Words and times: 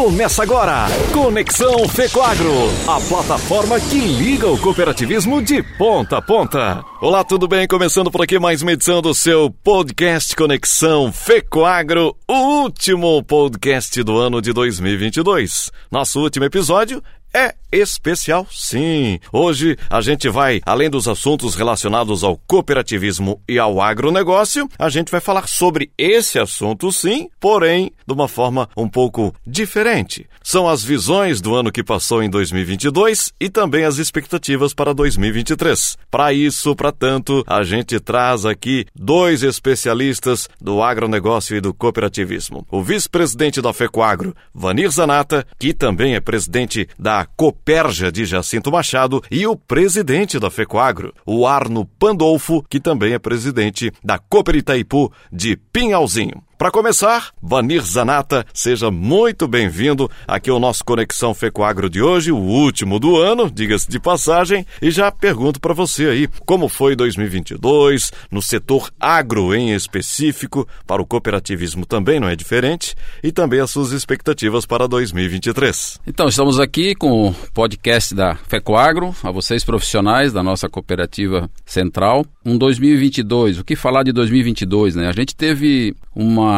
Começa 0.00 0.42
agora, 0.42 0.86
Conexão 1.12 1.86
Fecoagro, 1.86 2.54
a 2.88 2.98
plataforma 3.06 3.78
que 3.78 3.98
liga 3.98 4.48
o 4.48 4.58
cooperativismo 4.58 5.42
de 5.42 5.62
ponta 5.76 6.16
a 6.16 6.22
ponta. 6.22 6.82
Olá, 7.02 7.22
tudo 7.22 7.46
bem? 7.46 7.68
Começando 7.68 8.10
por 8.10 8.22
aqui 8.22 8.38
mais 8.38 8.62
uma 8.62 8.72
edição 8.72 9.02
do 9.02 9.12
seu 9.12 9.50
podcast 9.62 10.34
Conexão 10.34 11.12
Fecoagro, 11.12 12.16
o 12.26 12.62
último 12.62 13.22
podcast 13.22 14.02
do 14.02 14.16
ano 14.16 14.40
de 14.40 14.54
2022. 14.54 15.70
Nosso 15.90 16.18
último 16.18 16.46
episódio 16.46 17.02
é 17.32 17.54
especial, 17.72 18.46
sim. 18.50 19.20
Hoje 19.32 19.76
a 19.88 20.00
gente 20.00 20.28
vai, 20.28 20.60
além 20.66 20.90
dos 20.90 21.06
assuntos 21.06 21.54
relacionados 21.54 22.24
ao 22.24 22.36
cooperativismo 22.36 23.40
e 23.48 23.58
ao 23.58 23.80
agronegócio, 23.80 24.68
a 24.78 24.88
gente 24.88 25.10
vai 25.10 25.20
falar 25.20 25.46
sobre 25.46 25.90
esse 25.96 26.38
assunto, 26.38 26.90
sim, 26.90 27.28
porém 27.38 27.92
de 28.06 28.12
uma 28.12 28.26
forma 28.26 28.68
um 28.76 28.88
pouco 28.88 29.32
diferente. 29.46 30.26
São 30.42 30.68
as 30.68 30.82
visões 30.82 31.40
do 31.40 31.54
ano 31.54 31.70
que 31.70 31.84
passou 31.84 32.22
em 32.22 32.30
2022 32.30 33.32
e 33.38 33.48
também 33.48 33.84
as 33.84 33.98
expectativas 33.98 34.74
para 34.74 34.92
2023. 34.92 35.96
Para 36.10 36.32
isso, 36.32 36.74
para 36.74 36.90
tanto, 36.90 37.44
a 37.46 37.62
gente 37.62 38.00
traz 38.00 38.44
aqui 38.44 38.86
dois 38.94 39.42
especialistas 39.42 40.48
do 40.60 40.82
agronegócio 40.82 41.56
e 41.56 41.60
do 41.60 41.72
cooperativismo. 41.72 42.66
O 42.70 42.82
vice-presidente 42.82 43.62
da 43.62 43.72
FECOAGRO, 43.72 44.34
Vanir 44.52 44.90
Zanata, 44.90 45.46
que 45.58 45.72
também 45.72 46.14
é 46.14 46.20
presidente 46.20 46.88
da 46.98 47.19
Copérgia 47.24 48.10
de 48.10 48.24
Jacinto 48.24 48.70
Machado, 48.70 49.22
e 49.30 49.46
o 49.46 49.56
presidente 49.56 50.38
da 50.38 50.50
FECOAGRO, 50.50 51.14
o 51.26 51.46
Arno 51.46 51.84
Pandolfo, 51.84 52.64
que 52.68 52.80
também 52.80 53.12
é 53.12 53.18
presidente 53.18 53.92
da 54.02 54.18
Cooper 54.18 54.56
Itaipu 54.56 55.12
de 55.32 55.56
Pinhalzinho. 55.56 56.42
Para 56.60 56.70
começar, 56.70 57.30
Vanir 57.42 57.80
Zanata, 57.80 58.44
seja 58.52 58.90
muito 58.90 59.48
bem-vindo 59.48 60.10
aqui 60.28 60.50
ao 60.50 60.60
nosso 60.60 60.84
Conexão 60.84 61.32
Fecoagro 61.32 61.88
de 61.88 62.02
hoje, 62.02 62.30
o 62.30 62.36
último 62.36 63.00
do 63.00 63.16
ano, 63.16 63.50
diga-se 63.50 63.88
de 63.88 63.98
passagem, 63.98 64.66
e 64.82 64.90
já 64.90 65.10
pergunto 65.10 65.58
para 65.58 65.72
você 65.72 66.04
aí, 66.08 66.28
como 66.44 66.68
foi 66.68 66.94
2022 66.94 68.12
no 68.30 68.42
setor 68.42 68.90
agro 69.00 69.54
em 69.54 69.72
específico, 69.72 70.68
para 70.86 71.00
o 71.00 71.06
cooperativismo 71.06 71.86
também 71.86 72.20
não 72.20 72.28
é 72.28 72.36
diferente, 72.36 72.94
e 73.24 73.32
também 73.32 73.60
as 73.60 73.70
suas 73.70 73.92
expectativas 73.92 74.66
para 74.66 74.86
2023. 74.86 75.98
Então, 76.06 76.28
estamos 76.28 76.60
aqui 76.60 76.94
com 76.94 77.30
o 77.30 77.34
podcast 77.54 78.14
da 78.14 78.34
Fecoagro, 78.34 79.14
a 79.22 79.30
vocês 79.30 79.64
profissionais 79.64 80.30
da 80.30 80.42
nossa 80.42 80.68
cooperativa 80.68 81.50
central. 81.64 82.26
Um 82.44 82.58
2022, 82.58 83.60
o 83.60 83.64
que 83.64 83.74
falar 83.74 84.02
de 84.02 84.12
2022, 84.12 84.96
né? 84.96 85.08
A 85.08 85.12
gente 85.12 85.34
teve 85.34 85.96
uma 86.14 86.49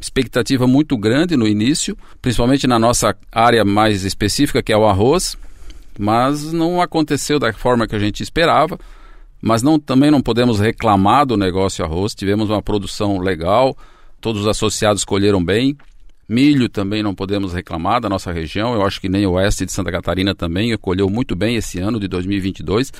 expectativa 0.00 0.66
muito 0.66 0.96
grande 0.96 1.36
no 1.36 1.46
início, 1.46 1.96
principalmente 2.22 2.66
na 2.66 2.78
nossa 2.78 3.14
área 3.30 3.64
mais 3.64 4.04
específica, 4.04 4.62
que 4.62 4.72
é 4.72 4.76
o 4.76 4.86
arroz, 4.86 5.36
mas 5.98 6.52
não 6.52 6.80
aconteceu 6.80 7.38
da 7.38 7.52
forma 7.52 7.86
que 7.86 7.94
a 7.94 7.98
gente 7.98 8.22
esperava. 8.22 8.78
Mas 9.42 9.62
não, 9.62 9.78
também 9.78 10.10
não 10.10 10.20
podemos 10.20 10.60
reclamar 10.60 11.24
do 11.24 11.36
negócio 11.36 11.84
arroz, 11.84 12.14
tivemos 12.14 12.50
uma 12.50 12.62
produção 12.62 13.18
legal, 13.18 13.76
todos 14.20 14.42
os 14.42 14.48
associados 14.48 15.04
colheram 15.04 15.42
bem. 15.42 15.76
Milho 16.28 16.68
também 16.68 17.02
não 17.02 17.14
podemos 17.14 17.52
reclamar 17.52 18.00
da 18.00 18.08
nossa 18.08 18.30
região, 18.30 18.74
eu 18.74 18.82
acho 18.84 19.00
que 19.00 19.08
nem 19.08 19.26
o 19.26 19.32
oeste 19.32 19.66
de 19.66 19.72
Santa 19.72 19.90
Catarina 19.90 20.34
também 20.34 20.76
colheu 20.76 21.08
muito 21.10 21.34
bem 21.34 21.56
esse 21.56 21.80
ano 21.80 21.98
de 21.98 22.06
2022. 22.06 22.92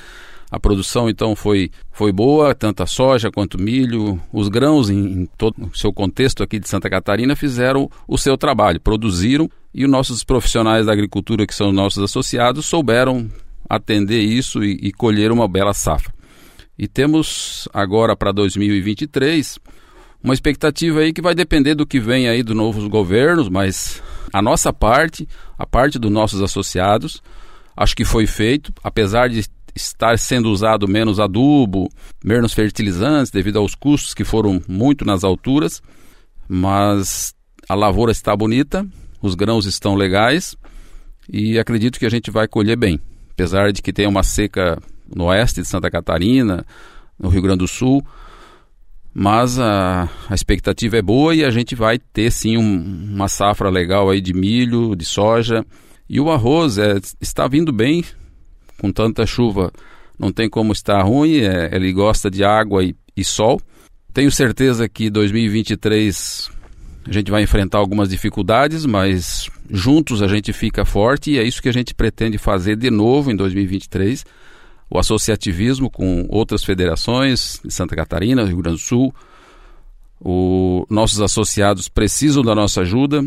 A 0.51 0.59
produção 0.59 1.09
então 1.09 1.33
foi, 1.33 1.71
foi 1.91 2.11
boa, 2.11 2.53
tanto 2.53 2.83
a 2.83 2.85
soja 2.85 3.31
quanto 3.31 3.55
o 3.55 3.61
milho. 3.61 4.21
Os 4.33 4.49
grãos, 4.49 4.89
em, 4.89 5.21
em 5.21 5.25
todo 5.37 5.55
o 5.71 5.77
seu 5.77 5.93
contexto 5.93 6.43
aqui 6.43 6.59
de 6.59 6.67
Santa 6.67 6.89
Catarina, 6.89 7.37
fizeram 7.37 7.89
o 8.05 8.17
seu 8.17 8.37
trabalho, 8.37 8.81
produziram 8.81 9.49
e 9.73 9.85
os 9.85 9.89
nossos 9.89 10.25
profissionais 10.25 10.87
da 10.87 10.91
agricultura, 10.91 11.47
que 11.47 11.55
são 11.55 11.71
nossos 11.71 12.03
associados, 12.03 12.65
souberam 12.65 13.31
atender 13.69 14.19
isso 14.19 14.61
e, 14.61 14.77
e 14.81 14.91
colher 14.91 15.31
uma 15.31 15.47
bela 15.47 15.73
safra. 15.73 16.13
E 16.77 16.85
temos 16.85 17.69
agora 17.73 18.15
para 18.15 18.33
2023 18.33 19.57
uma 20.21 20.33
expectativa 20.33 20.99
aí 20.99 21.13
que 21.13 21.21
vai 21.21 21.33
depender 21.33 21.75
do 21.75 21.85
que 21.85 21.99
vem 21.99 22.27
aí 22.27 22.43
dos 22.43 22.55
novos 22.55 22.85
governos, 22.87 23.47
mas 23.47 24.03
a 24.33 24.41
nossa 24.41 24.73
parte, 24.73 25.27
a 25.57 25.65
parte 25.65 25.97
dos 25.97 26.11
nossos 26.11 26.41
associados, 26.41 27.21
acho 27.75 27.95
que 27.95 28.03
foi 28.03 28.27
feito, 28.27 28.73
apesar 28.83 29.29
de 29.29 29.43
estar 29.75 30.17
sendo 30.17 30.49
usado 30.49 30.87
menos 30.87 31.19
adubo, 31.19 31.89
menos 32.23 32.53
fertilizantes, 32.53 33.31
devido 33.31 33.59
aos 33.59 33.75
custos 33.75 34.13
que 34.13 34.23
foram 34.23 34.61
muito 34.67 35.05
nas 35.05 35.23
alturas, 35.23 35.81
mas 36.47 37.33
a 37.67 37.75
lavoura 37.75 38.11
está 38.11 38.35
bonita, 38.35 38.85
os 39.21 39.35
grãos 39.35 39.65
estão 39.65 39.95
legais 39.95 40.55
e 41.31 41.57
acredito 41.57 41.99
que 41.99 42.05
a 42.05 42.09
gente 42.09 42.29
vai 42.31 42.47
colher 42.47 42.77
bem. 42.77 42.99
Apesar 43.31 43.71
de 43.71 43.81
que 43.81 43.93
tem 43.93 44.07
uma 44.07 44.23
seca 44.23 44.77
no 45.13 45.25
oeste 45.25 45.61
de 45.61 45.67
Santa 45.67 45.89
Catarina, 45.89 46.65
no 47.17 47.29
Rio 47.29 47.41
Grande 47.41 47.59
do 47.59 47.67
Sul, 47.67 48.05
mas 49.13 49.59
a, 49.59 50.09
a 50.29 50.33
expectativa 50.33 50.97
é 50.97 51.01
boa 51.01 51.35
e 51.35 51.43
a 51.43 51.49
gente 51.49 51.75
vai 51.75 51.99
ter 51.99 52.31
sim 52.31 52.57
um, 52.57 53.09
uma 53.13 53.27
safra 53.27 53.69
legal 53.69 54.09
aí 54.09 54.21
de 54.21 54.33
milho, 54.33 54.95
de 54.95 55.05
soja 55.05 55.65
e 56.09 56.19
o 56.19 56.29
arroz 56.29 56.77
é, 56.77 56.97
está 57.21 57.47
vindo 57.47 57.71
bem, 57.71 58.03
com 58.81 58.91
tanta 58.91 59.27
chuva 59.27 59.71
não 60.17 60.31
tem 60.31 60.49
como 60.49 60.73
estar 60.73 61.03
ruim, 61.03 61.37
é, 61.41 61.69
ele 61.71 61.93
gosta 61.93 62.31
de 62.31 62.43
água 62.43 62.83
e, 62.83 62.95
e 63.15 63.23
sol. 63.23 63.61
Tenho 64.11 64.31
certeza 64.31 64.89
que 64.89 65.09
2023 65.09 66.49
a 67.07 67.11
gente 67.11 67.29
vai 67.29 67.43
enfrentar 67.43 67.77
algumas 67.77 68.09
dificuldades, 68.09 68.85
mas 68.85 69.49
juntos 69.69 70.21
a 70.21 70.27
gente 70.27 70.51
fica 70.51 70.83
forte 70.83 71.31
e 71.31 71.37
é 71.37 71.43
isso 71.43 71.61
que 71.61 71.69
a 71.69 71.73
gente 71.73 71.93
pretende 71.93 72.39
fazer 72.39 72.75
de 72.75 72.89
novo 72.89 73.31
em 73.31 73.35
2023. 73.35 74.25
O 74.89 74.97
associativismo 74.97 75.89
com 75.89 76.25
outras 76.29 76.63
federações 76.63 77.61
de 77.63 77.71
Santa 77.71 77.95
Catarina, 77.95 78.43
Rio 78.43 78.57
Grande 78.57 78.77
do 78.77 78.83
Sul. 78.83 79.13
O, 80.19 80.85
nossos 80.89 81.21
associados 81.21 81.87
precisam 81.87 82.43
da 82.43 82.53
nossa 82.53 82.81
ajuda. 82.81 83.25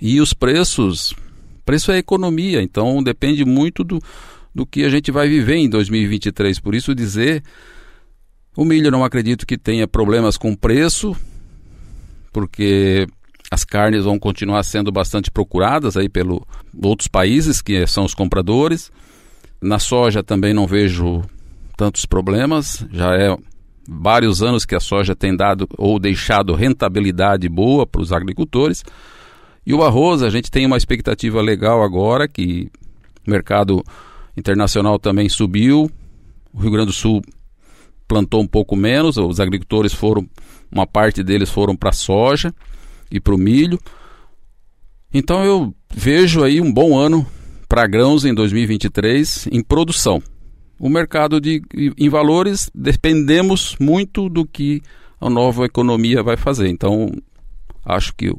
E 0.00 0.20
os 0.20 0.32
preços 0.34 1.14
Preço 1.64 1.92
é 1.92 1.98
economia, 1.98 2.62
então 2.62 3.02
depende 3.02 3.44
muito 3.44 3.84
do, 3.84 4.00
do 4.54 4.66
que 4.66 4.84
a 4.84 4.88
gente 4.88 5.10
vai 5.10 5.28
viver 5.28 5.56
em 5.56 5.68
2023. 5.68 6.58
Por 6.60 6.74
isso 6.74 6.94
dizer, 6.94 7.42
o 8.56 8.64
milho 8.64 8.90
não 8.90 9.04
acredito 9.04 9.46
que 9.46 9.56
tenha 9.56 9.86
problemas 9.86 10.36
com 10.36 10.54
preço, 10.54 11.16
porque 12.32 13.06
as 13.50 13.64
carnes 13.64 14.04
vão 14.04 14.18
continuar 14.18 14.62
sendo 14.62 14.90
bastante 14.90 15.30
procuradas 15.30 15.96
aí 15.96 16.08
pelo 16.08 16.46
outros 16.82 17.06
países 17.06 17.60
que 17.60 17.86
são 17.86 18.04
os 18.04 18.14
compradores. 18.14 18.90
Na 19.60 19.78
soja 19.78 20.22
também 20.22 20.52
não 20.52 20.66
vejo 20.66 21.22
tantos 21.76 22.04
problemas, 22.04 22.84
já 22.90 23.14
é 23.14 23.36
vários 23.88 24.42
anos 24.42 24.64
que 24.64 24.74
a 24.74 24.80
soja 24.80 25.14
tem 25.14 25.36
dado 25.36 25.68
ou 25.76 25.98
deixado 25.98 26.54
rentabilidade 26.54 27.48
boa 27.48 27.86
para 27.86 28.00
os 28.00 28.12
agricultores. 28.12 28.84
E 29.64 29.72
o 29.72 29.82
arroz, 29.82 30.22
a 30.22 30.30
gente 30.30 30.50
tem 30.50 30.66
uma 30.66 30.76
expectativa 30.76 31.40
legal 31.40 31.82
agora, 31.82 32.26
que 32.26 32.70
o 33.26 33.30
mercado 33.30 33.84
internacional 34.36 34.98
também 34.98 35.28
subiu. 35.28 35.90
O 36.52 36.60
Rio 36.60 36.70
Grande 36.70 36.86
do 36.86 36.92
Sul 36.92 37.22
plantou 38.06 38.42
um 38.42 38.46
pouco 38.46 38.76
menos, 38.76 39.16
os 39.16 39.40
agricultores 39.40 39.92
foram, 39.92 40.28
uma 40.70 40.86
parte 40.86 41.22
deles 41.22 41.48
foram 41.48 41.76
para 41.76 41.90
a 41.90 41.94
soja 41.94 42.52
e 43.10 43.20
para 43.20 43.34
o 43.34 43.38
milho. 43.38 43.78
Então 45.14 45.44
eu 45.44 45.74
vejo 45.94 46.42
aí 46.42 46.60
um 46.60 46.72
bom 46.72 46.98
ano 46.98 47.26
para 47.68 47.86
grãos 47.86 48.24
em 48.24 48.34
2023 48.34 49.48
em 49.52 49.62
produção. 49.62 50.22
O 50.78 50.88
mercado 50.88 51.40
de 51.40 51.62
em 51.96 52.08
valores 52.08 52.70
dependemos 52.74 53.76
muito 53.78 54.28
do 54.28 54.44
que 54.44 54.82
a 55.20 55.30
nova 55.30 55.64
economia 55.64 56.22
vai 56.22 56.36
fazer. 56.36 56.68
Então 56.68 57.10
acho 57.84 58.12
que 58.14 58.32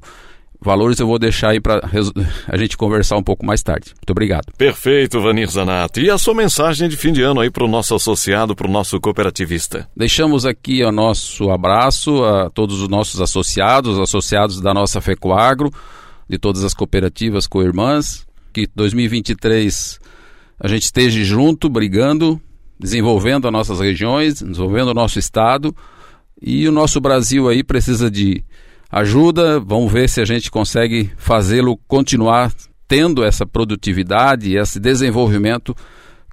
Valores 0.63 0.99
eu 0.99 1.07
vou 1.07 1.19
deixar 1.19 1.49
aí 1.49 1.59
para 1.59 1.81
a 2.47 2.57
gente 2.57 2.77
conversar 2.77 3.17
um 3.17 3.23
pouco 3.23 3.45
mais 3.45 3.61
tarde. 3.61 3.93
Muito 3.95 4.11
obrigado. 4.11 4.51
Perfeito, 4.57 5.21
Vanir 5.21 5.49
Zanato. 5.49 5.99
E 5.99 6.09
a 6.09 6.17
sua 6.17 6.33
mensagem 6.33 6.87
de 6.87 6.97
fim 6.97 7.11
de 7.11 7.21
ano 7.21 7.41
aí 7.41 7.51
para 7.51 7.63
o 7.63 7.67
nosso 7.67 7.93
associado, 7.93 8.55
para 8.55 8.67
o 8.67 8.71
nosso 8.71 8.99
cooperativista? 8.99 9.87
Deixamos 9.95 10.45
aqui 10.45 10.83
o 10.83 10.91
nosso 10.91 11.49
abraço 11.51 12.23
a 12.23 12.49
todos 12.49 12.81
os 12.81 12.87
nossos 12.87 13.21
associados, 13.21 13.99
associados 13.99 14.61
da 14.61 14.73
nossa 14.73 15.01
FECOAGRO, 15.01 15.71
de 16.29 16.37
todas 16.37 16.63
as 16.63 16.73
cooperativas 16.73 17.45
co-irmãs. 17.45 18.25
Que 18.53 18.67
2023 18.75 19.99
a 20.59 20.67
gente 20.67 20.83
esteja 20.83 21.23
junto, 21.23 21.67
brigando, 21.67 22.39
desenvolvendo 22.79 23.47
as 23.47 23.51
nossas 23.51 23.79
regiões, 23.79 24.41
desenvolvendo 24.41 24.89
o 24.89 24.93
nosso 24.93 25.19
estado. 25.19 25.75
E 26.41 26.67
o 26.67 26.71
nosso 26.71 26.99
Brasil 26.99 27.47
aí 27.49 27.63
precisa 27.63 28.09
de 28.11 28.43
ajuda. 28.93 29.59
Vamos 29.59 29.91
ver 29.91 30.07
se 30.07 30.21
a 30.21 30.25
gente 30.25 30.51
consegue 30.51 31.11
fazê-lo 31.17 31.75
continuar 31.87 32.53
tendo 32.87 33.23
essa 33.23 33.45
produtividade 33.45 34.55
esse 34.55 34.79
desenvolvimento 34.79 35.75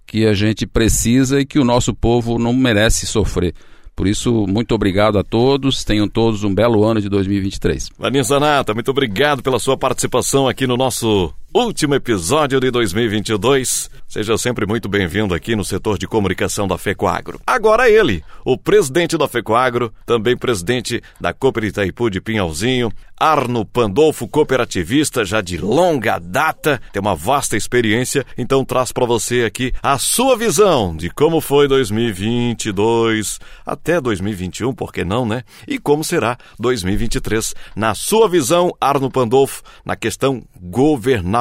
que 0.07 0.27
a 0.27 0.35
gente 0.35 0.67
precisa 0.67 1.41
e 1.41 1.47
que 1.47 1.59
o 1.59 1.65
nosso 1.65 1.95
povo 1.95 2.39
não 2.39 2.53
merece 2.53 3.07
sofrer. 3.07 3.55
Por 3.97 4.07
isso, 4.07 4.47
muito 4.47 4.75
obrigado 4.75 5.19
a 5.19 5.25
todos. 5.25 5.85
Tenham 5.85 6.09
todos 6.09 6.43
um 6.45 6.55
belo 6.55 6.85
ano 6.85 7.01
de 7.01 7.09
2023. 7.09 7.91
Vaninho 7.99 8.25
Zanata, 8.25 8.75
muito 8.75 8.91
obrigado 8.91 9.43
pela 9.43 9.59
sua 9.59 9.77
participação 9.77 10.49
aqui 10.49 10.67
no 10.67 10.77
nosso 10.77 11.33
último 11.52 11.94
episódio 11.94 12.61
de 12.61 12.70
2022. 12.70 13.91
Seja 14.06 14.37
sempre 14.38 14.67
muito 14.67 14.88
bem-vindo 14.88 15.35
aqui 15.35 15.56
no 15.56 15.64
setor 15.64 15.99
de 15.99 16.06
comunicação 16.06 16.67
da 16.67 16.79
FECOAGRO. 16.79 17.41
Agora 17.47 17.88
ele, 17.88 18.25
o 18.44 18.56
presidente 18.56 19.17
da 19.17 19.29
FECOAGRO, 19.29 19.93
também 20.06 20.37
presidente 20.37 21.02
da 21.20 21.32
Cooper 21.32 21.64
Itaipu 21.64 22.11
de 22.11 22.20
Pinhalzinho, 22.20 22.93
Arno 23.19 23.64
Pandolfo, 23.64 24.26
cooperativista 24.26 25.25
já 25.25 25.41
de 25.41 25.58
longa 25.58 26.19
data, 26.19 26.81
tem 26.93 27.00
uma 27.00 27.14
vasta 27.14 27.56
experiência, 27.56 28.25
então 28.38 28.64
traz 28.64 28.91
para 28.93 29.05
você 29.05 29.44
aqui 29.44 29.73
a 29.82 29.99
sua 29.99 30.37
visão 30.37 30.97
de 30.97 31.11
como 31.11 31.41
foi 31.41 31.69
2022 31.69 33.38
até 33.67 34.00
2021, 34.00 34.73
por 34.73 34.93
que 34.93 35.05
não, 35.05 35.26
né? 35.26 35.43
E 35.69 35.79
como 35.79 36.02
será 36.02 36.38
2023 36.58 37.55
na 37.76 37.94
sua 37.94 38.29
visão, 38.29 38.75
Arno 38.81 39.11
Pandolfo, 39.11 39.62
na 39.85 39.94
questão 39.97 40.43
governamental 40.61 41.39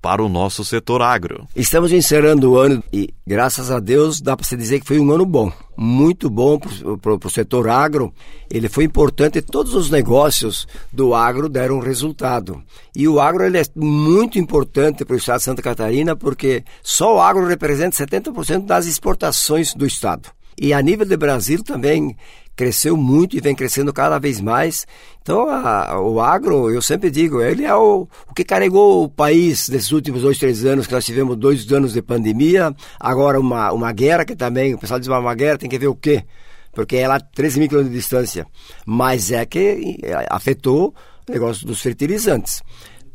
para 0.00 0.22
o 0.22 0.28
nosso 0.28 0.64
setor 0.64 1.02
agro. 1.02 1.46
Estamos 1.54 1.92
encerrando 1.92 2.52
o 2.52 2.58
ano 2.58 2.82
e, 2.92 3.12
graças 3.26 3.70
a 3.70 3.80
Deus, 3.80 4.20
dá 4.20 4.36
para 4.36 4.46
se 4.46 4.56
dizer 4.56 4.80
que 4.80 4.86
foi 4.86 4.98
um 4.98 5.10
ano 5.12 5.26
bom 5.26 5.52
muito 5.80 6.28
bom 6.28 6.58
para 6.58 7.14
o 7.14 7.30
setor 7.30 7.68
agro. 7.68 8.12
Ele 8.50 8.68
foi 8.68 8.82
importante, 8.82 9.40
todos 9.40 9.74
os 9.74 9.88
negócios 9.88 10.66
do 10.92 11.14
agro 11.14 11.48
deram 11.48 11.78
resultado. 11.78 12.60
E 12.96 13.06
o 13.06 13.20
agro 13.20 13.44
ele 13.44 13.58
é 13.58 13.64
muito 13.76 14.40
importante 14.40 15.04
para 15.04 15.14
o 15.14 15.18
estado 15.18 15.38
de 15.38 15.44
Santa 15.44 15.62
Catarina, 15.62 16.16
porque 16.16 16.64
só 16.82 17.14
o 17.14 17.20
agro 17.20 17.46
representa 17.46 18.04
70% 18.04 18.66
das 18.66 18.86
exportações 18.86 19.72
do 19.72 19.86
estado. 19.86 20.30
E 20.60 20.72
a 20.72 20.82
nível 20.82 21.06
de 21.06 21.16
Brasil 21.16 21.62
também 21.62 22.16
cresceu 22.58 22.96
muito 22.96 23.36
e 23.36 23.40
vem 23.40 23.54
crescendo 23.54 23.92
cada 23.92 24.18
vez 24.18 24.40
mais. 24.40 24.84
Então, 25.22 25.48
a, 25.48 26.00
o 26.00 26.20
agro, 26.20 26.68
eu 26.68 26.82
sempre 26.82 27.08
digo, 27.08 27.40
ele 27.40 27.64
é 27.64 27.72
o, 27.72 28.08
o 28.28 28.34
que 28.34 28.42
carregou 28.42 29.04
o 29.04 29.08
país 29.08 29.68
nesses 29.68 29.92
últimos 29.92 30.22
dois, 30.22 30.38
três 30.38 30.64
anos, 30.64 30.88
que 30.88 30.92
nós 30.92 31.06
tivemos 31.06 31.36
dois 31.36 31.70
anos 31.72 31.92
de 31.92 32.02
pandemia, 32.02 32.74
agora 32.98 33.38
uma, 33.38 33.70
uma 33.70 33.92
guerra, 33.92 34.24
que 34.24 34.34
também, 34.34 34.74
o 34.74 34.78
pessoal 34.78 34.98
diz 34.98 35.08
uma 35.08 35.34
guerra, 35.36 35.56
tem 35.56 35.70
que 35.70 35.78
ver 35.78 35.86
o 35.86 35.94
quê? 35.94 36.24
Porque 36.72 36.96
é 36.96 37.06
lá 37.06 37.20
13 37.20 37.60
mil 37.60 37.68
quilômetros 37.68 37.94
de 37.94 38.00
distância. 38.00 38.44
Mas 38.84 39.30
é 39.30 39.46
que 39.46 40.00
afetou 40.28 40.92
o 41.28 41.32
negócio 41.32 41.64
dos 41.64 41.80
fertilizantes. 41.80 42.60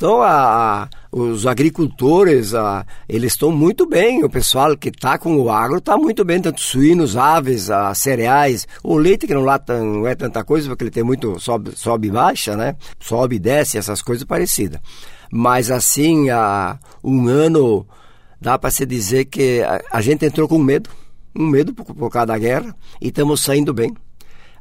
Então, 0.04 0.22
a, 0.22 0.84
a, 0.84 0.90
os 1.14 1.48
agricultores, 1.48 2.54
a, 2.54 2.86
eles 3.08 3.32
estão 3.32 3.54
muito 3.54 3.88
bem. 3.88 4.22
O 4.26 4.30
pessoal 4.30 4.76
que 4.76 4.90
está 4.90 5.18
com 5.18 5.38
o 5.38 5.50
agro 5.50 5.78
está 5.78 5.96
muito 5.96 6.26
bem, 6.26 6.42
tanto 6.42 6.60
suínos, 6.60 7.16
aves, 7.16 7.70
cereais. 7.96 8.68
O 8.84 8.98
leite, 8.98 9.26
que 9.26 9.34
não, 9.34 9.46
lá 9.46 9.58
não 9.70 10.06
é 10.06 10.14
tanta 10.14 10.44
coisa, 10.44 10.68
porque 10.68 10.84
ele 10.84 10.92
tem 10.92 11.04
muito 11.04 11.40
sobe, 11.40 11.72
sobe 11.74 12.10
e 12.10 12.12
baixa, 12.12 12.58
né? 12.58 12.76
Sobe 13.00 13.38
e 13.38 13.40
desce, 13.40 13.78
essas 13.78 14.02
coisas 14.02 14.26
parecidas. 14.26 14.82
Mas, 15.32 15.72
assim, 15.72 16.30
a, 16.30 16.78
um 17.02 17.30
ano, 17.30 17.88
dá 18.42 18.60
para 18.60 18.72
se 18.72 18.86
dizer 18.86 19.24
que 19.24 19.62
a, 19.90 20.02
gente 20.02 20.26
entrou 20.26 20.50
com 20.50 20.60
medo. 20.60 20.90
Um 21.34 21.48
medo 21.48 21.74
por, 21.74 21.86
por 21.86 22.10
causa 22.10 22.26
da 22.26 22.38
guerra. 22.38 22.76
E 23.00 23.08
estamos 23.08 23.40
saindo 23.42 23.74
bem. 23.74 23.96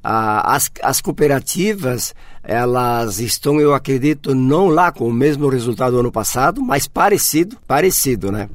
As, 0.02 0.70
as 0.82 1.00
cooperativas 1.00 2.14
elas 2.42 3.20
estão, 3.20 3.60
eu 3.60 3.72
acredito, 3.72 4.34
não 4.34 4.66
lá 4.68 4.90
com 4.90 5.06
o 5.06 5.12
mesmo 5.12 5.48
resultado 5.48 5.92
do 5.92 6.00
ano 6.00 6.12
passado, 6.12 6.60
mas 6.60 6.88
parecido, 6.88 7.56
parecido, 7.66 8.32
né? 8.32 8.48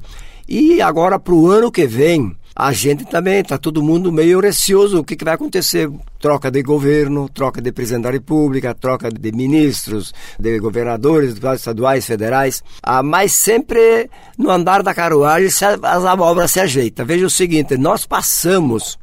E 0.46 0.80
agora 0.80 1.18
para 1.18 1.34
o 1.34 1.46
ano 1.46 1.72
que 1.72 1.86
vem, 1.86 2.36
a 2.60 2.72
gente 2.72 3.04
também 3.04 3.38
está 3.38 3.56
todo 3.56 3.82
mundo 3.82 4.10
meio 4.10 4.40
receoso. 4.40 4.98
O 4.98 5.04
que, 5.04 5.14
que, 5.14 5.24
vai 5.24 5.34
acontecer? 5.34 5.88
Troca 6.18 6.50
de 6.50 6.60
governo, 6.60 7.28
troca 7.28 7.62
de 7.62 7.70
presidente 7.70 8.02
da 8.02 8.10
República, 8.10 8.74
troca 8.74 9.10
de 9.10 9.30
ministros, 9.30 10.12
de 10.36 10.58
governadores, 10.58 11.36
estaduais, 11.54 12.04
federais. 12.04 12.64
Ah, 12.82 13.00
mas 13.00 13.32
sempre 13.32 14.10
no 14.36 14.50
andar 14.50 14.82
da 14.82 14.92
carruagem 14.92 15.48
as 15.82 16.04
obras 16.04 16.50
se 16.50 16.58
ajeitam. 16.58 17.06
Veja 17.06 17.26
o 17.26 17.30
seguinte: 17.30 17.76
nós 17.76 18.04
passamos 18.04 18.98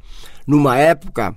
numa 0.46 0.78
época, 0.78 1.34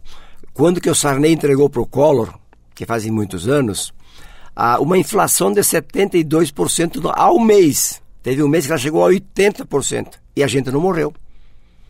quando 0.58 0.80
que 0.80 0.90
o 0.90 0.94
Sarney 0.94 1.32
entregou 1.32 1.70
para 1.70 1.80
o 1.80 1.86
Collor, 1.86 2.36
que 2.74 2.84
fazem 2.84 3.12
muitos 3.12 3.46
anos, 3.46 3.94
uma 4.80 4.98
inflação 4.98 5.52
de 5.52 5.60
72% 5.60 7.12
ao 7.14 7.38
mês. 7.38 8.02
Teve 8.24 8.42
um 8.42 8.48
mês 8.48 8.66
que 8.66 8.72
ela 8.72 8.78
chegou 8.80 9.06
a 9.06 9.08
80% 9.08 10.14
e 10.34 10.42
a 10.42 10.48
gente 10.48 10.72
não 10.72 10.80
morreu. 10.80 11.14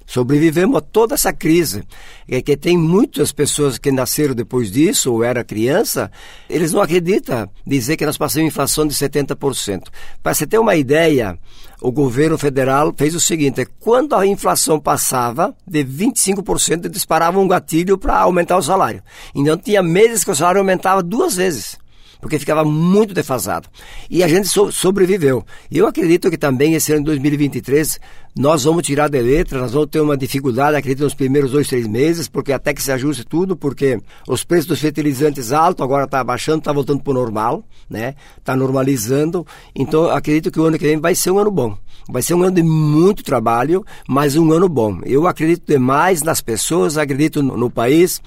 Sobrevivemos 0.08 0.78
a 0.78 0.80
toda 0.80 1.14
essa 1.14 1.34
crise. 1.34 1.84
É 2.26 2.40
que 2.40 2.56
tem 2.56 2.78
muitas 2.78 3.30
pessoas 3.30 3.76
que 3.76 3.92
nasceram 3.92 4.34
depois 4.34 4.72
disso, 4.72 5.12
ou 5.12 5.22
era 5.22 5.44
criança, 5.44 6.10
eles 6.48 6.72
não 6.72 6.80
acreditam 6.80 7.46
dizer 7.66 7.98
que 7.98 8.06
nós 8.06 8.16
passamos 8.16 8.48
inflação 8.48 8.86
de 8.86 8.94
70%. 8.94 9.82
Para 10.22 10.32
você 10.32 10.46
ter 10.46 10.58
uma 10.58 10.76
ideia, 10.76 11.38
o 11.82 11.92
governo 11.92 12.38
federal 12.38 12.94
fez 12.96 13.14
o 13.14 13.20
seguinte: 13.20 13.68
quando 13.78 14.14
a 14.14 14.26
inflação 14.26 14.80
passava 14.80 15.54
de 15.66 15.84
25%, 15.84 16.88
disparava 16.88 17.38
um 17.38 17.46
gatilho 17.46 17.98
para 17.98 18.18
aumentar 18.18 18.56
o 18.56 18.62
salário. 18.62 19.02
Então 19.34 19.58
tinha 19.58 19.82
meses 19.82 20.24
que 20.24 20.30
o 20.30 20.34
salário 20.34 20.60
aumentava 20.60 21.02
duas 21.02 21.36
vezes 21.36 21.76
porque 22.20 22.38
ficava 22.38 22.64
muito 22.64 23.14
defasado. 23.14 23.68
E 24.10 24.22
a 24.22 24.28
gente 24.28 24.48
so 24.48 24.70
sobreviveu. 24.72 25.44
Eu 25.70 25.86
acredito 25.86 26.30
que 26.30 26.38
também 26.38 26.74
esse 26.74 26.92
ano 26.92 27.00
de 27.00 27.06
2023 27.06 27.98
nós 28.36 28.64
vamos 28.64 28.84
tirar 28.84 29.08
de 29.08 29.20
letra, 29.20 29.58
nós 29.58 29.72
vamos 29.72 29.88
ter 29.90 30.00
uma 30.00 30.16
dificuldade, 30.16 30.76
acredito, 30.76 31.02
nos 31.02 31.14
primeiros 31.14 31.50
dois, 31.50 31.66
três 31.66 31.86
meses, 31.86 32.28
porque 32.28 32.52
até 32.52 32.72
que 32.72 32.80
se 32.80 32.92
ajuste 32.92 33.24
tudo, 33.24 33.56
porque 33.56 34.00
os 34.28 34.44
preços 34.44 34.66
dos 34.66 34.80
fertilizantes 34.80 35.50
altos 35.50 35.84
agora 35.84 36.04
está 36.04 36.22
baixando, 36.22 36.58
está 36.58 36.72
voltando 36.72 37.02
para 37.02 37.10
o 37.10 37.14
normal, 37.14 37.64
né? 37.90 38.14
Está 38.36 38.54
normalizando. 38.54 39.44
Então, 39.74 40.08
acredito 40.08 40.52
que 40.52 40.60
o 40.60 40.64
ano 40.64 40.78
que 40.78 40.86
vem 40.86 41.00
vai 41.00 41.16
ser 41.16 41.32
um 41.32 41.38
ano 41.38 41.50
bom. 41.50 41.76
Vai 42.08 42.22
ser 42.22 42.34
um 42.34 42.42
ano 42.42 42.52
de 42.52 42.62
muito 42.62 43.22
trabalho, 43.22 43.84
mas 44.08 44.36
um 44.36 44.52
ano 44.52 44.68
bom. 44.68 45.00
Eu 45.04 45.26
acredito 45.26 45.66
demais 45.66 46.22
nas 46.22 46.40
pessoas, 46.40 46.96
acredito 46.96 47.42
no, 47.42 47.56
no 47.56 47.70
país 47.70 48.22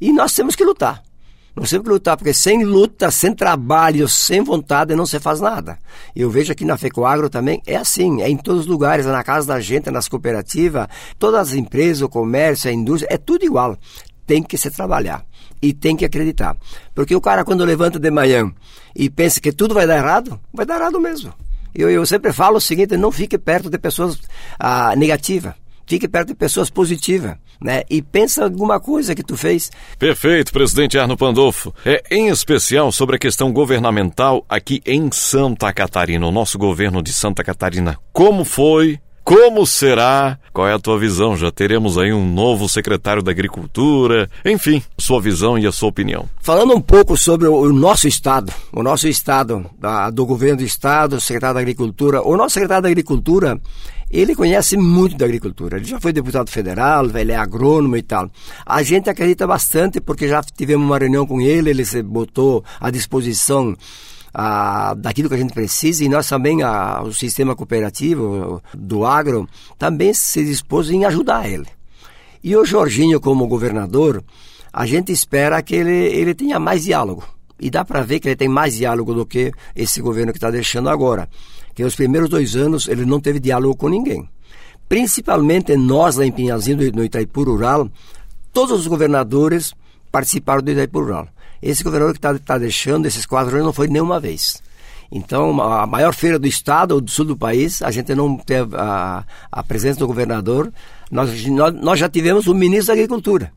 e 0.00 0.12
nós 0.12 0.34
temos 0.34 0.54
que 0.54 0.64
lutar. 0.64 1.02
Nós 1.56 1.70
temos 1.70 1.84
que 1.84 1.92
lutar, 1.92 2.16
porque 2.16 2.34
sem 2.34 2.64
luta, 2.64 3.12
sem 3.12 3.32
trabalho, 3.32 4.08
sem 4.08 4.42
vontade, 4.42 4.96
não 4.96 5.06
se 5.06 5.20
faz 5.20 5.40
nada. 5.40 5.78
Eu 6.14 6.28
vejo 6.28 6.50
aqui 6.50 6.64
na 6.64 6.76
FECOAGRO 6.76 7.30
também, 7.30 7.62
é 7.64 7.76
assim, 7.76 8.22
é 8.22 8.28
em 8.28 8.36
todos 8.36 8.62
os 8.62 8.66
lugares, 8.66 9.06
é 9.06 9.12
na 9.12 9.22
casa 9.22 9.46
da 9.46 9.60
gente, 9.60 9.88
é 9.88 9.92
nas 9.92 10.08
cooperativas, 10.08 10.88
todas 11.16 11.48
as 11.48 11.54
empresas, 11.54 12.02
o 12.02 12.08
comércio, 12.08 12.68
a 12.68 12.72
indústria, 12.72 13.14
é 13.14 13.16
tudo 13.16 13.44
igual. 13.44 13.78
Tem 14.26 14.42
que 14.42 14.58
se 14.58 14.70
trabalhar 14.70 15.24
e 15.62 15.72
tem 15.72 15.94
que 15.94 16.04
acreditar. 16.04 16.56
Porque 16.92 17.14
o 17.14 17.20
cara, 17.20 17.44
quando 17.44 17.64
levanta 17.64 18.00
de 18.00 18.10
manhã 18.10 18.52
e 18.96 19.08
pensa 19.08 19.40
que 19.40 19.52
tudo 19.52 19.74
vai 19.74 19.86
dar 19.86 19.98
errado, 19.98 20.40
vai 20.52 20.66
dar 20.66 20.80
errado 20.80 21.00
mesmo. 21.00 21.32
Eu, 21.72 21.88
eu 21.88 22.04
sempre 22.04 22.32
falo 22.32 22.56
o 22.56 22.60
seguinte: 22.60 22.96
não 22.96 23.12
fique 23.12 23.38
perto 23.38 23.70
de 23.70 23.78
pessoas 23.78 24.18
ah, 24.58 24.94
negativas 24.96 25.54
fique 25.86 26.08
perto 26.08 26.28
de 26.28 26.34
pessoas 26.34 26.70
positivas, 26.70 27.36
né? 27.60 27.82
E 27.88 28.02
pensa 28.02 28.44
alguma 28.44 28.80
coisa 28.80 29.14
que 29.14 29.22
tu 29.22 29.36
fez. 29.36 29.70
Perfeito, 29.98 30.52
presidente 30.52 30.98
Arno 30.98 31.16
Pandolfo. 31.16 31.74
É 31.84 32.02
em 32.10 32.28
especial 32.28 32.90
sobre 32.92 33.16
a 33.16 33.18
questão 33.18 33.52
governamental 33.52 34.44
aqui 34.48 34.80
em 34.86 35.10
Santa 35.12 35.72
Catarina, 35.72 36.26
o 36.26 36.32
nosso 36.32 36.58
governo 36.58 37.02
de 37.02 37.12
Santa 37.12 37.42
Catarina. 37.44 37.98
Como 38.12 38.44
foi? 38.44 38.98
Como 39.24 39.66
será? 39.66 40.38
Qual 40.52 40.68
é 40.68 40.74
a 40.74 40.78
tua 40.78 40.98
visão? 40.98 41.34
Já 41.34 41.50
teremos 41.50 41.96
aí 41.96 42.12
um 42.12 42.30
novo 42.30 42.68
secretário 42.68 43.22
da 43.22 43.30
Agricultura. 43.30 44.28
Enfim, 44.44 44.82
sua 44.98 45.18
visão 45.18 45.58
e 45.58 45.66
a 45.66 45.72
sua 45.72 45.88
opinião. 45.88 46.28
Falando 46.42 46.74
um 46.74 46.80
pouco 46.80 47.16
sobre 47.16 47.48
o 47.48 47.72
nosso 47.72 48.06
Estado, 48.06 48.52
o 48.70 48.82
nosso 48.82 49.08
Estado, 49.08 49.64
da, 49.80 50.10
do 50.10 50.26
governo 50.26 50.58
do 50.58 50.64
Estado, 50.64 51.18
secretário 51.22 51.54
da 51.54 51.60
Agricultura. 51.60 52.20
O 52.20 52.36
nosso 52.36 52.52
secretário 52.52 52.82
da 52.82 52.88
Agricultura, 52.90 53.58
ele 54.10 54.34
conhece 54.34 54.76
muito 54.76 55.16
da 55.16 55.24
agricultura. 55.24 55.78
Ele 55.78 55.86
já 55.86 55.98
foi 55.98 56.12
deputado 56.12 56.50
federal, 56.50 57.06
ele 57.16 57.32
é 57.32 57.36
agrônomo 57.36 57.96
e 57.96 58.02
tal. 58.02 58.30
A 58.66 58.82
gente 58.82 59.08
acredita 59.08 59.46
bastante 59.46 60.02
porque 60.02 60.28
já 60.28 60.42
tivemos 60.42 60.84
uma 60.84 60.98
reunião 60.98 61.26
com 61.26 61.40
ele, 61.40 61.70
ele 61.70 61.86
se 61.86 62.02
botou 62.02 62.62
à 62.78 62.90
disposição 62.90 63.74
ah, 64.34 64.94
daquilo 64.94 65.28
que 65.28 65.36
a 65.36 65.38
gente 65.38 65.54
precisa 65.54 66.04
e 66.04 66.08
nós 66.08 66.28
também, 66.28 66.62
ah, 66.62 67.02
o 67.02 67.12
sistema 67.12 67.54
cooperativo 67.54 68.60
do 68.74 69.06
agro, 69.06 69.48
também 69.78 70.12
se 70.12 70.44
dispôs 70.44 70.90
em 70.90 71.04
ajudar 71.04 71.48
ele. 71.48 71.66
E 72.42 72.54
o 72.56 72.64
Jorginho, 72.64 73.20
como 73.20 73.46
governador, 73.46 74.22
a 74.72 74.84
gente 74.84 75.12
espera 75.12 75.62
que 75.62 75.74
ele, 75.74 75.90
ele 75.90 76.34
tenha 76.34 76.58
mais 76.58 76.84
diálogo. 76.84 77.24
E 77.58 77.70
dá 77.70 77.84
para 77.84 78.02
ver 78.02 78.18
que 78.18 78.28
ele 78.28 78.36
tem 78.36 78.48
mais 78.48 78.74
diálogo 78.74 79.14
do 79.14 79.24
que 79.24 79.52
esse 79.76 80.02
governo 80.02 80.32
que 80.32 80.38
está 80.38 80.50
deixando 80.50 80.90
agora 80.90 81.28
que 81.74 81.82
nos 81.82 81.96
primeiros 81.96 82.30
dois 82.30 82.54
anos 82.54 82.86
ele 82.88 83.04
não 83.04 83.20
teve 83.20 83.40
diálogo 83.40 83.76
com 83.76 83.88
ninguém. 83.88 84.28
Principalmente 84.88 85.76
nós 85.76 86.16
lá 86.16 86.24
em 86.24 86.32
Pinhalzinho, 86.32 86.92
no 86.92 87.04
Itaipu 87.04 87.42
Rural, 87.42 87.90
todos 88.52 88.80
os 88.80 88.86
governadores 88.86 89.74
participaram 90.12 90.62
do 90.62 90.70
Itaipu 90.70 91.00
Rural. 91.00 91.28
Esse 91.64 91.82
governador 91.82 92.12
que 92.12 92.18
está 92.18 92.38
tá 92.38 92.58
deixando 92.58 93.06
esses 93.06 93.24
quatro 93.24 93.54
anos 93.54 93.64
não 93.64 93.72
foi 93.72 93.88
nenhuma 93.88 94.20
vez. 94.20 94.62
Então, 95.10 95.62
a 95.62 95.86
maior 95.86 96.14
feira 96.14 96.38
do 96.38 96.46
estado 96.46 97.00
do 97.00 97.10
sul 97.10 97.24
do 97.24 97.36
país, 97.36 97.80
a 97.80 97.90
gente 97.90 98.14
não 98.14 98.36
teve 98.36 98.76
a, 98.76 99.24
a 99.50 99.62
presença 99.62 99.98
do 99.98 100.06
governador. 100.06 100.70
Nós, 101.10 101.30
nós, 101.80 101.98
já 101.98 102.06
tivemos 102.06 102.46
o 102.48 102.54
ministro 102.54 102.88
da 102.88 102.92
Agricultura 102.92 103.50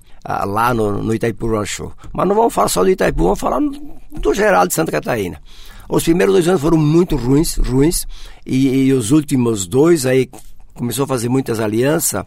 lá 0.45 0.73
no, 0.73 1.03
no 1.03 1.13
Itaipu 1.13 1.47
Road 1.47 1.67
Show. 1.67 1.91
Mas 2.13 2.25
não 2.25 2.33
vamos 2.33 2.53
falar 2.53 2.69
só 2.69 2.81
do 2.81 2.89
Itaipu, 2.89 3.23
vamos 3.23 3.39
falar 3.39 3.59
do 3.59 4.33
geral 4.33 4.65
de 4.65 4.73
Santa 4.73 4.91
Catarina. 4.91 5.41
Os 5.89 6.03
primeiros 6.03 6.33
dois 6.33 6.47
anos 6.47 6.61
foram 6.61 6.77
muito 6.77 7.17
ruins, 7.17 7.57
ruins 7.57 8.07
e, 8.45 8.87
e 8.87 8.93
os 8.93 9.11
últimos 9.11 9.67
dois 9.67 10.05
aí 10.05 10.29
começou 10.73 11.03
a 11.03 11.07
fazer 11.07 11.27
muitas 11.27 11.59
alianças 11.59 12.23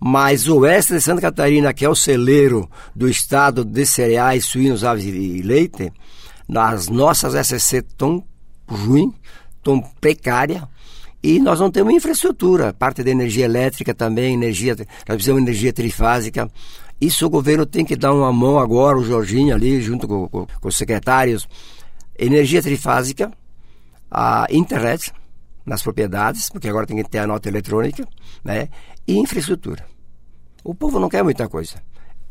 mas 0.00 0.46
o 0.48 0.58
oeste 0.58 0.94
de 0.94 1.00
Santa 1.00 1.20
Catarina, 1.20 1.72
que 1.72 1.84
é 1.84 1.88
o 1.88 1.94
celeiro 1.94 2.68
do 2.94 3.08
estado 3.08 3.64
de 3.64 3.84
cereais, 3.84 4.44
suínos, 4.44 4.84
aves 4.84 5.04
e 5.04 5.42
leite, 5.42 5.92
nas 6.48 6.88
nossas 6.88 7.34
SCC 7.34 7.82
tão 7.82 8.24
ruim, 8.66 9.12
tão 9.62 9.80
precária, 10.00 10.68
e 11.22 11.40
nós 11.40 11.58
não 11.58 11.70
temos 11.70 11.92
infraestrutura, 11.92 12.72
parte 12.72 13.02
da 13.02 13.10
energia 13.10 13.44
elétrica 13.44 13.92
também, 13.92 14.34
energia, 14.34 14.76
precisamos 15.04 15.42
de 15.42 15.50
energia 15.50 15.72
trifásica. 15.72 16.48
Isso 17.00 17.26
o 17.26 17.30
governo 17.30 17.66
tem 17.66 17.84
que 17.84 17.96
dar 17.96 18.12
uma 18.12 18.32
mão 18.32 18.58
agora, 18.58 18.96
o 18.96 19.04
Jorginho 19.04 19.54
ali, 19.54 19.80
junto 19.80 20.06
com, 20.06 20.28
com, 20.28 20.46
com 20.46 20.68
os 20.68 20.76
secretários. 20.76 21.48
Energia 22.16 22.62
trifásica, 22.62 23.32
a 24.10 24.46
internet 24.50 25.12
nas 25.66 25.82
propriedades, 25.82 26.48
porque 26.50 26.68
agora 26.68 26.86
tem 26.86 26.96
que 26.96 27.08
ter 27.08 27.18
a 27.18 27.26
nota 27.26 27.48
eletrônica, 27.48 28.06
né? 28.44 28.68
E 29.08 29.18
infraestrutura. 29.18 29.84
O 30.62 30.74
povo 30.74 31.00
não 31.00 31.08
quer 31.08 31.24
muita 31.24 31.48
coisa, 31.48 31.82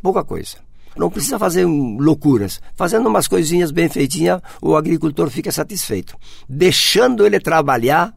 pouca 0.01 0.24
coisa. 0.24 0.57
Não 0.96 1.10
precisa 1.10 1.38
fazer 1.38 1.65
loucuras. 1.65 2.60
Fazendo 2.75 3.07
umas 3.07 3.27
coisinhas 3.27 3.72
bem 3.72 3.88
feitinhas, 3.88 4.41
o 4.62 4.75
agricultor 4.75 5.29
fica 5.29 5.51
satisfeito. 5.51 6.15
Deixando 6.50 7.25
ele 7.25 7.39
trabalhar, 7.39 8.15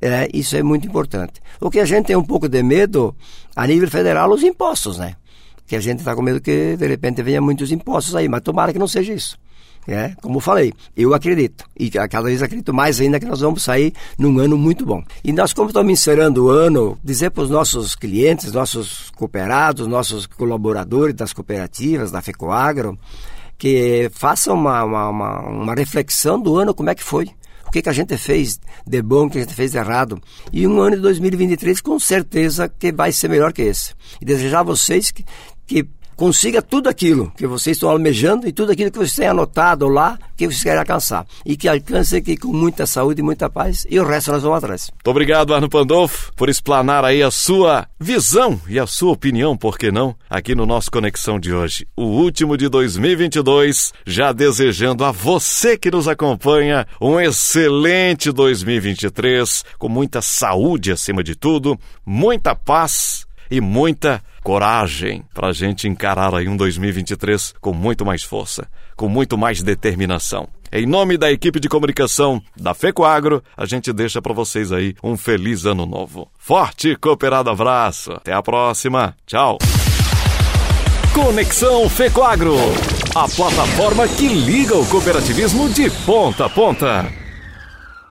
é, 0.00 0.28
isso 0.32 0.56
é 0.56 0.62
muito 0.62 0.86
importante. 0.86 1.40
O 1.60 1.70
que 1.70 1.80
a 1.80 1.84
gente 1.84 2.06
tem 2.06 2.16
um 2.16 2.24
pouco 2.24 2.48
de 2.48 2.62
medo, 2.62 3.16
a 3.56 3.66
nível 3.66 3.90
federal, 3.90 4.30
os 4.30 4.42
impostos, 4.42 4.98
né? 4.98 5.16
Que 5.66 5.76
a 5.76 5.80
gente 5.80 6.00
está 6.00 6.14
com 6.14 6.22
medo 6.22 6.40
que, 6.40 6.76
de 6.76 6.86
repente, 6.86 7.22
venha 7.22 7.40
muitos 7.40 7.72
impostos 7.72 8.14
aí, 8.14 8.28
mas 8.28 8.42
tomara 8.42 8.72
que 8.72 8.78
não 8.78 8.88
seja 8.88 9.12
isso. 9.12 9.38
É, 9.90 10.12
como 10.20 10.38
falei, 10.38 10.70
eu 10.94 11.14
acredito, 11.14 11.64
e 11.74 11.90
cada 11.90 12.24
vez 12.24 12.42
acredito 12.42 12.74
mais 12.74 13.00
ainda 13.00 13.18
que 13.18 13.24
nós 13.24 13.40
vamos 13.40 13.62
sair 13.62 13.94
num 14.18 14.38
ano 14.38 14.58
muito 14.58 14.84
bom. 14.84 15.02
E 15.24 15.32
nós, 15.32 15.54
como 15.54 15.68
estamos 15.68 15.90
encerrando 15.90 16.44
o 16.44 16.50
ano, 16.50 16.98
dizer 17.02 17.30
para 17.30 17.44
os 17.44 17.48
nossos 17.48 17.94
clientes, 17.94 18.52
nossos 18.52 19.08
cooperados, 19.16 19.86
nossos 19.86 20.26
colaboradores 20.26 21.14
das 21.14 21.32
cooperativas, 21.32 22.10
da 22.10 22.20
FECOAGRO, 22.20 22.98
que 23.56 24.10
façam 24.12 24.54
uma, 24.54 24.84
uma, 24.84 25.08
uma, 25.08 25.40
uma 25.48 25.74
reflexão 25.74 26.38
do 26.38 26.58
ano, 26.58 26.74
como 26.74 26.90
é 26.90 26.94
que 26.94 27.02
foi 27.02 27.30
o 27.66 27.70
que, 27.70 27.82
que 27.82 27.88
a 27.88 27.92
gente 27.92 28.16
fez 28.16 28.58
de 28.86 29.02
bom, 29.02 29.26
o 29.26 29.30
que 29.30 29.38
a 29.38 29.40
gente 29.42 29.54
fez 29.54 29.72
de 29.72 29.78
errado. 29.78 30.20
E 30.52 30.66
um 30.66 30.80
ano 30.80 30.96
de 30.96 31.02
2023 31.02 31.80
com 31.82 31.98
certeza 31.98 32.68
que 32.68 32.90
vai 32.90 33.12
ser 33.12 33.28
melhor 33.28 33.52
que 33.52 33.62
esse. 33.62 33.94
E 34.20 34.24
desejar 34.24 34.60
a 34.60 34.62
vocês 34.62 35.10
que, 35.10 35.24
que 35.66 35.86
consiga 36.18 36.60
tudo 36.60 36.88
aquilo 36.88 37.32
que 37.36 37.46
vocês 37.46 37.76
estão 37.76 37.88
almejando 37.88 38.48
e 38.48 38.52
tudo 38.52 38.72
aquilo 38.72 38.90
que 38.90 38.98
vocês 38.98 39.14
têm 39.14 39.28
anotado 39.28 39.86
lá 39.86 40.18
que 40.36 40.46
vocês 40.46 40.64
querem 40.64 40.80
alcançar. 40.80 41.24
E 41.46 41.56
que 41.56 41.68
alcance 41.68 42.16
aqui 42.16 42.36
com 42.36 42.52
muita 42.52 42.86
saúde 42.86 43.20
e 43.20 43.24
muita 43.24 43.48
paz 43.48 43.86
e 43.88 44.00
o 44.00 44.04
resto 44.04 44.32
nós 44.32 44.42
vamos 44.42 44.58
atrás. 44.58 44.90
Muito 44.92 45.08
obrigado, 45.08 45.54
Arno 45.54 45.68
Pandolfo, 45.68 46.32
por 46.34 46.48
explanar 46.48 47.04
aí 47.04 47.22
a 47.22 47.30
sua 47.30 47.86
visão 48.00 48.60
e 48.68 48.80
a 48.80 48.86
sua 48.86 49.12
opinião, 49.12 49.56
por 49.56 49.78
que 49.78 49.92
não, 49.92 50.14
aqui 50.28 50.56
no 50.56 50.66
nosso 50.66 50.90
Conexão 50.90 51.38
de 51.38 51.54
hoje. 51.54 51.86
O 51.96 52.04
último 52.04 52.56
de 52.56 52.68
2022, 52.68 53.92
já 54.04 54.32
desejando 54.32 55.04
a 55.04 55.12
você 55.12 55.78
que 55.78 55.90
nos 55.90 56.08
acompanha 56.08 56.84
um 57.00 57.20
excelente 57.20 58.32
2023, 58.32 59.64
com 59.78 59.88
muita 59.88 60.20
saúde 60.20 60.90
acima 60.90 61.22
de 61.22 61.36
tudo, 61.36 61.78
muita 62.04 62.56
paz 62.56 63.27
e 63.50 63.60
muita 63.60 64.22
coragem 64.42 65.24
para 65.34 65.48
a 65.48 65.52
gente 65.52 65.88
encarar 65.88 66.34
aí 66.34 66.48
um 66.48 66.56
2023 66.56 67.54
com 67.60 67.72
muito 67.72 68.04
mais 68.04 68.22
força, 68.22 68.68
com 68.96 69.08
muito 69.08 69.36
mais 69.36 69.62
determinação. 69.62 70.48
Em 70.70 70.84
nome 70.84 71.16
da 71.16 71.32
equipe 71.32 71.58
de 71.58 71.68
comunicação 71.68 72.42
da 72.54 72.74
FECOAGRO, 72.74 73.42
a 73.56 73.64
gente 73.64 73.92
deixa 73.92 74.20
para 74.20 74.34
vocês 74.34 74.70
aí 74.70 74.94
um 75.02 75.16
feliz 75.16 75.64
ano 75.64 75.86
novo. 75.86 76.30
Forte 76.38 76.94
cooperado 76.96 77.48
abraço. 77.48 78.12
Até 78.12 78.34
a 78.34 78.42
próxima. 78.42 79.16
Tchau. 79.26 79.58
Conexão 81.14 81.88
FECOAGRO, 81.88 82.56
a 83.14 83.26
plataforma 83.28 84.06
que 84.06 84.28
liga 84.28 84.76
o 84.76 84.86
cooperativismo 84.86 85.70
de 85.70 85.90
ponta 86.04 86.44
a 86.44 86.48
ponta. 86.50 87.17